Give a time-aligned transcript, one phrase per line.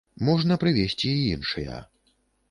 [0.27, 1.75] Можна прывесці і іншыя.